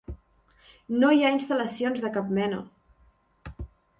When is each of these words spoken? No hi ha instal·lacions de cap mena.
No 1.03 1.11
hi 1.17 1.21
ha 1.25 1.31
instal·lacions 1.35 2.01
de 2.07 2.11
cap 2.17 2.33
mena. 2.39 2.63